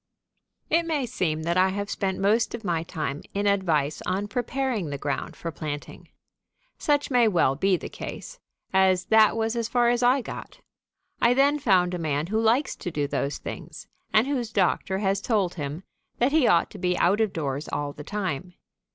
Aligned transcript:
It 0.71 0.87
may 0.87 1.05
seem 1.05 1.43
that 1.43 1.57
I 1.57 1.69
have 1.69 1.91
spent 1.91 2.17
most 2.17 2.55
of 2.55 2.63
my 2.63 2.81
time 2.81 3.21
in 3.35 3.45
advice 3.45 4.01
on 4.07 4.27
preparing 4.27 4.89
the 4.89 4.97
ground 4.97 5.35
for 5.35 5.51
planting. 5.51 6.09
Such 6.79 7.11
may 7.11 7.27
well 7.27 7.55
be 7.55 7.77
the 7.77 7.87
case, 7.87 8.39
as 8.73 9.05
that 9.13 9.37
was 9.37 9.55
as 9.55 9.67
far 9.69 9.89
as 9.89 10.01
I 10.01 10.21
got. 10.21 10.59
I 11.21 11.35
then 11.35 11.59
found 11.59 11.93
a 11.93 11.99
man 11.99 12.25
who 12.25 12.41
likes 12.41 12.75
to 12.77 12.89
do 12.89 13.07
those 13.07 13.37
things 13.37 13.85
and 14.11 14.25
whose 14.25 14.49
doctor 14.51 14.97
has 14.97 15.21
told 15.21 15.53
him 15.53 15.83
that 16.17 16.31
he 16.31 16.47
ought 16.47 16.71
to 16.71 16.79
be 16.79 16.97
out 16.97 17.21
of 17.21 17.31
doors 17.31 17.67
all 17.69 17.93
the 17.93 18.03
time. 18.03 18.55